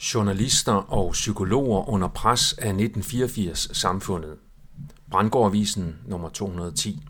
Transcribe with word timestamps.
Journalister 0.00 0.72
og 0.72 1.12
psykologer 1.12 1.88
under 1.88 2.08
pres 2.08 2.52
af 2.52 2.72
1984-samfundet. 2.72 4.36
Brandgårdavisen 5.10 5.96
nummer 6.06 6.28
210. 6.28 7.02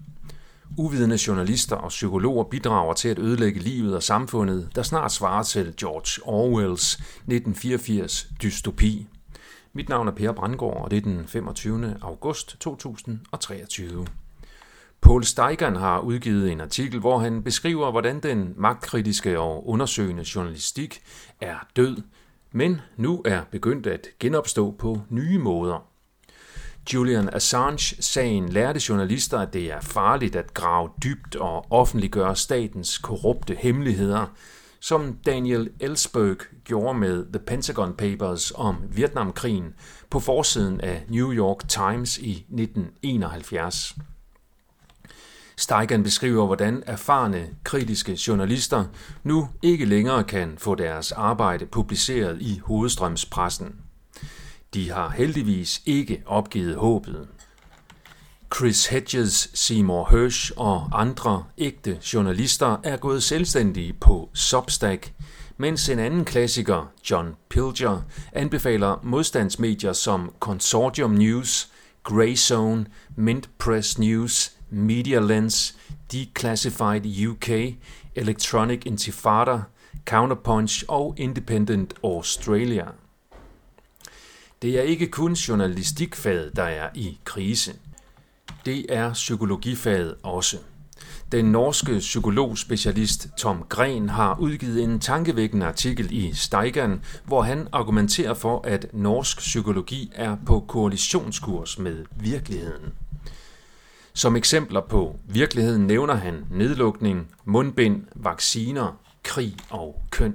Uvidende 0.78 1.18
journalister 1.26 1.76
og 1.76 1.88
psykologer 1.88 2.44
bidrager 2.44 2.94
til 2.94 3.08
at 3.08 3.18
ødelægge 3.18 3.60
livet 3.60 3.96
og 3.96 4.02
samfundet, 4.02 4.70
der 4.74 4.82
snart 4.82 5.12
svarer 5.12 5.42
til 5.42 5.74
George 5.80 6.28
Orwells 6.28 6.94
1984 6.94 8.28
dystopi. 8.42 9.06
Mit 9.72 9.88
navn 9.88 10.08
er 10.08 10.12
Per 10.12 10.32
Brandgård, 10.32 10.84
og 10.84 10.90
det 10.90 10.96
er 10.96 11.00
den 11.00 11.26
25. 11.26 11.96
august 12.02 12.56
2023. 12.60 14.06
Paul 15.00 15.24
Steigern 15.24 15.76
har 15.76 16.00
udgivet 16.00 16.52
en 16.52 16.60
artikel, 16.60 17.00
hvor 17.00 17.18
han 17.18 17.42
beskriver, 17.42 17.90
hvordan 17.90 18.20
den 18.20 18.54
magtkritiske 18.56 19.40
og 19.40 19.68
undersøgende 19.68 20.24
journalistik 20.34 21.02
er 21.40 21.56
død, 21.76 21.96
men 22.52 22.80
nu 22.96 23.22
er 23.24 23.40
begyndt 23.50 23.86
at 23.86 24.06
genopstå 24.20 24.74
på 24.78 25.00
nye 25.08 25.38
måder. 25.38 25.86
Julian 26.94 27.34
Assange-sagen 27.34 28.48
lærte 28.48 28.80
journalister, 28.88 29.38
at 29.38 29.52
det 29.52 29.72
er 29.72 29.80
farligt 29.80 30.36
at 30.36 30.54
grave 30.54 30.90
dybt 31.02 31.36
og 31.36 31.72
offentliggøre 31.72 32.36
statens 32.36 32.98
korrupte 32.98 33.54
hemmeligheder, 33.54 34.26
som 34.80 35.18
Daniel 35.26 35.70
Ellsberg 35.80 36.36
gjorde 36.64 36.98
med 36.98 37.26
The 37.32 37.44
Pentagon 37.46 37.94
Papers 37.94 38.52
om 38.54 38.76
Vietnamkrigen 38.90 39.74
på 40.10 40.20
forsiden 40.20 40.80
af 40.80 41.04
New 41.08 41.32
York 41.32 41.68
Times 41.68 42.18
i 42.18 42.32
1971. 42.32 43.96
Steigen 45.60 46.02
beskriver, 46.02 46.46
hvordan 46.46 46.82
erfarne 46.86 47.48
kritiske 47.64 48.18
journalister 48.26 48.84
nu 49.22 49.48
ikke 49.62 49.84
længere 49.84 50.24
kan 50.24 50.54
få 50.58 50.74
deres 50.74 51.12
arbejde 51.12 51.66
publiceret 51.66 52.42
i 52.42 52.60
hovedstrømspressen. 52.64 53.74
De 54.74 54.90
har 54.90 55.10
heldigvis 55.10 55.82
ikke 55.86 56.22
opgivet 56.26 56.76
håbet. 56.76 57.28
Chris 58.54 58.86
Hedges, 58.86 59.50
Seymour 59.54 60.08
Hersh 60.10 60.52
og 60.56 60.88
andre 60.92 61.44
ægte 61.58 61.98
journalister 62.14 62.76
er 62.84 62.96
gået 62.96 63.22
selvstændige 63.22 63.92
på 63.92 64.30
Substack, 64.34 65.12
mens 65.56 65.88
en 65.88 65.98
anden 65.98 66.24
klassiker, 66.24 66.92
John 67.10 67.34
Pilger, 67.50 68.02
anbefaler 68.32 69.00
modstandsmedier 69.02 69.92
som 69.92 70.32
Consortium 70.40 71.10
News, 71.10 71.68
Grey 72.02 72.36
Zone, 72.36 72.86
Mint 73.16 73.50
Press 73.58 73.98
News, 73.98 74.59
Media 74.70 75.20
Lens, 75.20 75.76
Declassified 76.12 77.28
UK, 77.28 77.48
Electronic 78.14 78.82
Intifada, 78.86 79.60
Counterpunch 80.06 80.84
og 80.88 81.14
Independent 81.18 81.94
Australia. 82.04 82.86
Det 84.62 84.78
er 84.78 84.82
ikke 84.82 85.06
kun 85.06 85.32
journalistikfaget, 85.32 86.56
der 86.56 86.62
er 86.62 86.88
i 86.94 87.18
krise. 87.24 87.74
Det 88.66 88.86
er 88.88 89.12
psykologifaget 89.12 90.14
også. 90.22 90.58
Den 91.32 91.44
norske 91.44 91.98
psykologspecialist 91.98 93.28
Tom 93.36 93.64
Gren 93.68 94.08
har 94.08 94.38
udgivet 94.40 94.82
en 94.82 95.00
tankevækkende 95.00 95.66
artikel 95.66 96.12
i 96.12 96.32
Steigern, 96.34 97.02
hvor 97.24 97.42
han 97.42 97.68
argumenterer 97.72 98.34
for, 98.34 98.60
at 98.64 98.86
norsk 98.92 99.38
psykologi 99.38 100.12
er 100.14 100.36
på 100.46 100.64
koalitionskurs 100.68 101.78
med 101.78 102.04
virkeligheden. 102.16 102.92
Som 104.20 104.36
eksempler 104.36 104.80
på 104.80 105.16
virkeligheden 105.24 105.86
nævner 105.86 106.14
han 106.14 106.44
nedlukning, 106.50 107.28
mundbind, 107.44 108.02
vacciner, 108.14 109.00
krig 109.22 109.56
og 109.70 110.02
køn. 110.10 110.34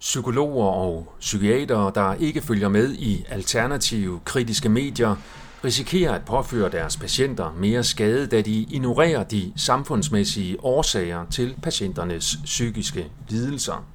Psykologer 0.00 0.66
og 0.66 1.14
psykiatere, 1.20 1.92
der 1.94 2.14
ikke 2.14 2.40
følger 2.40 2.68
med 2.68 2.94
i 2.94 3.24
alternative 3.28 4.20
kritiske 4.24 4.68
medier, 4.68 5.16
risikerer 5.64 6.12
at 6.12 6.24
påføre 6.24 6.70
deres 6.70 6.96
patienter 6.96 7.52
mere 7.52 7.84
skade, 7.84 8.26
da 8.26 8.40
de 8.40 8.66
ignorerer 8.70 9.24
de 9.24 9.52
samfundsmæssige 9.56 10.64
årsager 10.64 11.26
til 11.30 11.56
patienternes 11.62 12.38
psykiske 12.44 13.10
lidelser. 13.28 13.93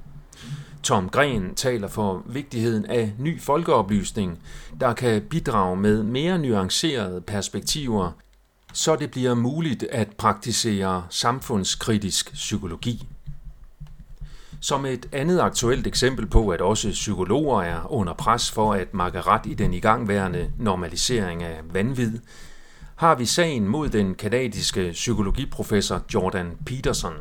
Tom 0.84 1.10
Gren 1.10 1.56
taler 1.56 1.88
for 1.88 2.24
vigtigheden 2.26 2.86
af 2.86 3.14
ny 3.18 3.42
folkeoplysning, 3.42 4.40
der 4.80 4.94
kan 4.94 5.22
bidrage 5.22 5.76
med 5.76 6.04
mere 6.04 6.40
nuancerede 6.40 7.22
perspektiver, 7.22 8.12
så 8.74 8.96
det 8.96 9.12
bliver 9.12 9.34
muligt 9.34 9.84
at 9.84 10.08
praktisere 10.18 11.06
samfundskritisk 11.10 12.34
psykologi. 12.34 13.08
Som 14.62 14.86
et 14.86 15.06
andet 15.12 15.40
aktuelt 15.40 15.88
eksempel 15.88 16.28
på, 16.28 16.50
at 16.50 16.62
også 16.62 16.90
psykologer 16.90 17.62
er 17.62 17.92
under 17.92 18.14
pres 18.14 18.52
for 18.52 18.74
at 18.74 18.94
makke 18.94 19.22
ret 19.22 19.46
i 19.46 19.54
den 19.54 19.74
igangværende 19.74 20.52
normalisering 20.58 21.44
af 21.44 21.60
vanvid, 21.74 22.20
har 22.96 23.16
vi 23.16 23.26
sagen 23.26 23.68
mod 23.68 23.90
den 23.90 24.16
kanadiske 24.16 24.90
psykologiprofessor 24.92 26.02
Jordan 26.14 26.58
Peterson. 26.66 27.14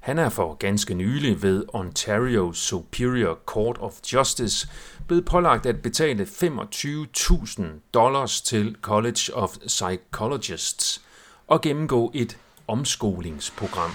Han 0.00 0.18
er 0.18 0.28
for 0.28 0.54
ganske 0.54 0.94
nylig 0.94 1.42
ved 1.42 1.64
Ontario 1.68 2.52
Superior 2.52 3.38
Court 3.46 3.78
of 3.80 3.94
Justice 4.12 4.68
blevet 5.06 5.24
pålagt 5.24 5.66
at 5.66 5.82
betale 5.82 6.22
25.000 6.22 7.62
dollars 7.94 8.40
til 8.40 8.76
College 8.82 9.34
of 9.34 9.56
Psychologists 9.66 11.02
og 11.46 11.60
gennemgå 11.60 12.10
et 12.14 12.38
omskolingsprogram. 12.68 13.90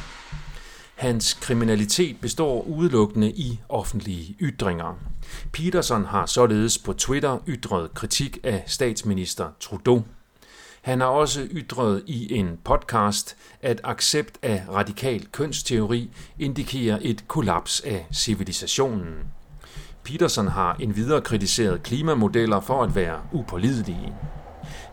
Hans 0.96 1.34
kriminalitet 1.34 2.22
består 2.22 2.62
udelukkende 2.62 3.32
i 3.32 3.60
offentlige 3.70 4.36
ytringer. 4.42 5.00
Peterson 5.52 6.06
har 6.06 6.26
således 6.26 6.78
på 6.78 6.94
Twitter 6.94 7.38
ytret 7.48 7.94
kritik 7.94 8.38
af 8.44 8.64
statsminister 8.68 9.50
Trudeau. 9.60 10.04
Han 10.86 11.02
har 11.02 11.08
også 11.08 11.48
ytret 11.52 12.04
i 12.08 12.34
en 12.34 12.60
podcast, 12.64 13.38
at 13.62 13.82
accept 13.84 14.38
af 14.42 14.64
radikal 14.70 15.28
kønsteori 15.32 16.12
indikerer 16.40 17.00
et 17.02 17.28
kollaps 17.28 17.80
af 17.80 18.08
civilisationen. 18.14 19.14
Peterson 20.04 20.48
har 20.48 20.76
endvidere 20.80 21.22
kritiseret 21.22 21.84
klimamodeller 21.84 22.60
for 22.60 22.84
at 22.84 22.96
være 22.96 23.22
upålidelige. 23.34 24.14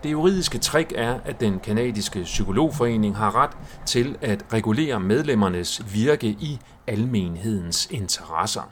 Det 0.03 0.13
juridiske 0.13 0.59
trick 0.59 0.93
er, 0.97 1.21
at 1.25 1.41
den 1.41 1.61
kanadiske 1.61 2.23
psykologforening 2.23 3.17
har 3.17 3.37
ret 3.37 3.57
til 3.87 4.17
at 4.21 4.45
regulere 4.53 5.01
medlemmernes 5.01 5.83
virke 5.95 6.27
i 6.27 6.59
almenhedens 6.87 7.89
interesser. 7.91 8.71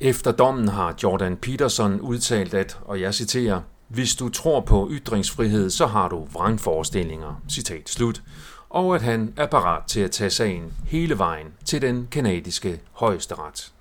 Efter 0.00 0.32
dommen 0.32 0.68
har 0.68 0.94
Jordan 1.02 1.36
Peterson 1.36 2.00
udtalt, 2.00 2.54
at, 2.54 2.78
og 2.84 3.00
jeg 3.00 3.14
citerer, 3.14 3.60
hvis 3.90 4.14
du 4.14 4.28
tror 4.28 4.60
på 4.60 4.88
ytringsfrihed, 4.90 5.70
så 5.70 5.86
har 5.86 6.08
du 6.08 6.26
vrangforestillinger, 6.32 7.42
citat 7.48 7.88
slut, 7.88 8.22
og 8.68 8.94
at 8.94 9.02
han 9.02 9.32
er 9.36 9.46
parat 9.46 9.82
til 9.86 10.00
at 10.00 10.10
tage 10.10 10.30
sagen 10.30 10.72
hele 10.86 11.18
vejen 11.18 11.46
til 11.64 11.82
den 11.82 12.08
kanadiske 12.10 12.80
højesteret. 12.92 13.72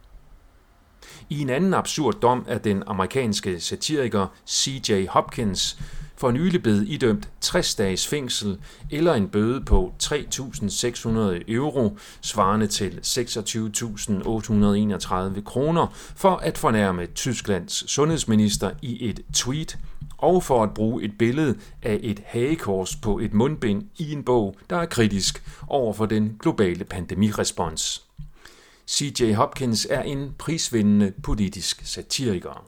I 1.30 1.42
en 1.42 1.50
anden 1.50 1.74
absurd 1.74 2.16
dom 2.22 2.46
er 2.48 2.58
den 2.58 2.84
amerikanske 2.88 3.60
satiriker 3.60 4.28
C.J. 4.48 5.06
Hopkins 5.10 5.78
for 6.20 6.32
nylig 6.32 6.64
blevet 6.64 6.88
idømt 6.88 7.30
60 7.42 7.76
dages 7.76 8.08
fængsel 8.08 8.58
eller 8.92 9.14
en 9.14 9.28
bøde 9.28 9.66
på 9.66 9.94
3.600 10.04 11.10
euro, 11.48 11.98
svarende 12.22 12.68
til 12.68 13.00
26.831 13.04 15.42
kroner, 15.42 15.88
for 16.16 16.36
at 16.36 16.58
fornærme 16.58 17.06
Tysklands 17.06 17.92
sundhedsminister 17.92 18.72
i 18.82 19.10
et 19.10 19.20
tweet, 19.34 19.78
og 20.20 20.44
for 20.44 20.64
at 20.64 20.74
bruge 20.74 21.04
et 21.04 21.18
billede 21.18 21.58
af 21.84 22.00
et 22.04 22.22
hagekors 22.26 22.96
på 22.96 23.20
et 23.20 23.34
mundbind 23.34 23.84
i 23.98 24.12
en 24.14 24.24
bog, 24.24 24.56
der 24.70 24.76
er 24.76 24.86
kritisk 24.86 25.44
over 25.68 25.94
for 25.94 26.06
den 26.06 26.38
globale 26.40 26.86
pandemirespons. 26.86 28.06
C.J. 28.90 29.34
Hopkins 29.34 29.88
er 29.90 30.02
en 30.02 30.36
prisvindende 30.38 31.14
politisk 31.24 31.82
satiriker. 31.86 32.66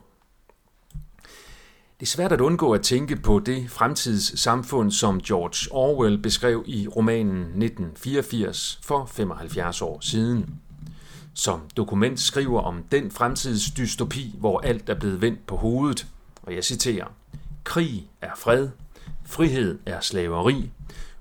Det 2.00 2.08
er 2.08 2.10
svært 2.10 2.32
at 2.32 2.40
undgå 2.40 2.72
at 2.72 2.82
tænke 2.82 3.16
på 3.16 3.38
det 3.38 3.70
fremtidssamfund, 3.70 4.90
som 4.90 5.20
George 5.20 5.72
Orwell 5.72 6.18
beskrev 6.18 6.64
i 6.66 6.88
romanen 6.88 7.36
1984 7.36 8.80
for 8.82 9.06
75 9.06 9.82
år 9.82 10.00
siden. 10.00 10.54
Som 11.34 11.60
dokument 11.76 12.20
skriver 12.20 12.60
om 12.60 12.84
den 12.92 13.10
fremtidsdystopi, 13.10 14.34
hvor 14.38 14.60
alt 14.60 14.88
er 14.88 14.94
blevet 14.94 15.20
vendt 15.20 15.46
på 15.46 15.56
hovedet, 15.56 16.06
og 16.42 16.54
jeg 16.54 16.64
citerer, 16.64 17.06
Krig 17.64 18.10
er 18.20 18.34
fred, 18.36 18.68
frihed 19.26 19.78
er 19.86 20.00
slaveri, 20.00 20.70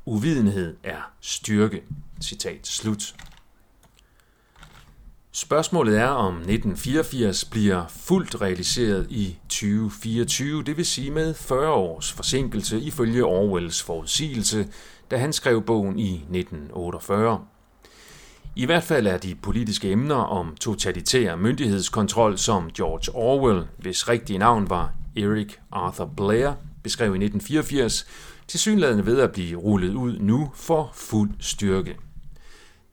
uvidenhed 0.05 0.77
er 0.83 1.11
styrke. 1.21 1.83
Citat 2.21 2.67
slut. 2.67 3.15
Spørgsmålet 5.31 5.97
er, 5.97 6.07
om 6.07 6.33
1984 6.33 7.45
bliver 7.45 7.88
fuldt 7.88 8.41
realiseret 8.41 9.07
i 9.09 9.38
2024, 9.49 10.63
det 10.63 10.77
vil 10.77 10.85
sige 10.85 11.11
med 11.11 11.33
40 11.33 11.69
års 11.69 12.11
forsinkelse 12.11 12.79
ifølge 12.79 13.25
Orwells 13.25 13.83
forudsigelse, 13.83 14.67
da 15.11 15.17
han 15.17 15.33
skrev 15.33 15.61
bogen 15.61 15.99
i 15.99 16.13
1948. 16.13 17.45
I 18.55 18.65
hvert 18.65 18.83
fald 18.83 19.07
er 19.07 19.17
de 19.17 19.35
politiske 19.35 19.91
emner 19.91 20.15
om 20.15 20.55
totalitær 20.55 21.35
myndighedskontrol, 21.35 22.38
som 22.38 22.69
George 22.71 23.15
Orwell, 23.15 23.67
hvis 23.77 24.09
rigtige 24.09 24.39
navn 24.39 24.69
var 24.69 24.93
Eric 25.15 25.59
Arthur 25.71 26.05
Blair, 26.17 26.51
beskrev 26.83 27.05
i 27.05 27.25
1984, 27.25 28.05
tilsyneladende 28.47 29.05
ved 29.05 29.19
at 29.19 29.31
blive 29.31 29.57
rullet 29.57 29.93
ud 29.93 30.19
nu 30.19 30.51
for 30.55 30.91
fuld 30.93 31.31
styrke. 31.39 31.97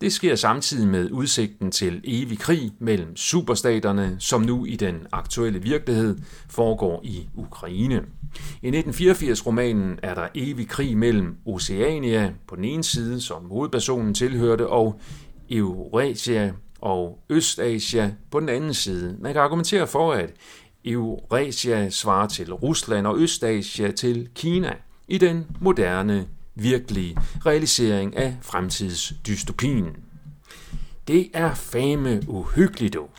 Det 0.00 0.12
sker 0.12 0.34
samtidig 0.34 0.88
med 0.88 1.10
udsigten 1.10 1.70
til 1.70 2.00
evig 2.04 2.38
krig 2.38 2.72
mellem 2.78 3.16
superstaterne, 3.16 4.16
som 4.18 4.40
nu 4.40 4.64
i 4.64 4.76
den 4.76 5.06
aktuelle 5.12 5.62
virkelighed 5.62 6.18
foregår 6.50 7.00
i 7.04 7.28
Ukraine. 7.34 8.02
I 8.62 8.70
1984-romanen 8.70 9.98
er 10.02 10.14
der 10.14 10.28
evig 10.34 10.68
krig 10.68 10.98
mellem 10.98 11.36
Oceania 11.46 12.32
på 12.48 12.56
den 12.56 12.64
ene 12.64 12.84
side, 12.84 13.20
som 13.20 13.48
hovedpersonen 13.48 14.14
tilhørte, 14.14 14.66
og 14.68 15.00
Eurasia 15.50 16.52
og 16.80 17.18
Østasia 17.30 18.12
på 18.30 18.40
den 18.40 18.48
anden 18.48 18.74
side. 18.74 19.16
Man 19.20 19.32
kan 19.32 19.42
argumentere 19.42 19.86
for, 19.86 20.12
at 20.12 20.30
Eurasia 20.88 21.90
svarer 21.90 22.28
til 22.28 22.52
Rusland 22.52 23.06
og 23.06 23.18
Østasia 23.18 23.90
til 23.90 24.28
Kina 24.34 24.74
i 25.08 25.18
den 25.18 25.46
moderne, 25.60 26.28
virkelige 26.54 27.18
realisering 27.46 28.16
af 28.16 28.36
fremtidsdystopien. 28.42 29.96
Det 31.08 31.30
er 31.34 31.54
fame 31.54 32.22
uhyggeligt 32.28 32.94
dog. 32.94 33.10